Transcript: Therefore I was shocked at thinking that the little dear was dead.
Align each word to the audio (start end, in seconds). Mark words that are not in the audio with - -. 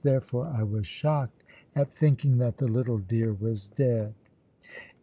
Therefore 0.03 0.47
I 0.47 0.63
was 0.63 0.87
shocked 0.87 1.43
at 1.75 1.91
thinking 1.93 2.39
that 2.39 2.57
the 2.57 2.67
little 2.67 2.97
dear 2.97 3.33
was 3.33 3.67
dead. 3.67 4.15